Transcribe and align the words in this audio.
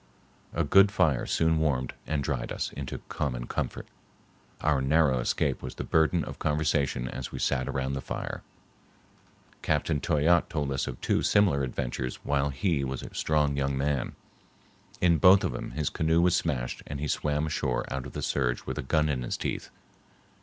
A 0.55 0.63
good 0.63 0.89
fire 0.91 1.27
soon 1.27 1.59
warmed 1.59 1.93
and 2.07 2.23
dried 2.23 2.51
us 2.51 2.71
into 2.73 3.01
common 3.07 3.45
comfort. 3.45 3.87
Our 4.61 4.81
narrow 4.81 5.19
escape 5.19 5.61
was 5.61 5.75
the 5.75 5.83
burden 5.83 6.23
of 6.25 6.39
conversation 6.39 7.07
as 7.07 7.31
we 7.31 7.37
sat 7.37 7.67
around 7.67 7.93
the 7.93 8.01
fire. 8.01 8.41
Captain 9.61 10.01
Toyatte 10.01 10.49
told 10.49 10.71
us 10.71 10.87
of 10.87 10.99
two 11.01 11.21
similar 11.21 11.61
adventures 11.61 12.15
while 12.25 12.49
he 12.49 12.83
was 12.83 13.03
a 13.03 13.13
strong 13.13 13.55
young 13.55 13.77
man. 13.77 14.13
In 15.01 15.19
both 15.19 15.43
of 15.43 15.51
them 15.51 15.69
his 15.73 15.91
canoe 15.91 16.19
was 16.21 16.35
smashed 16.35 16.81
and 16.87 16.99
he 16.99 17.07
swam 17.07 17.45
ashore 17.45 17.85
out 17.93 18.07
of 18.07 18.13
the 18.13 18.23
surge 18.23 18.65
with 18.65 18.79
a 18.79 18.81
gun 18.81 19.07
in 19.07 19.21
his 19.21 19.37
teeth. 19.37 19.69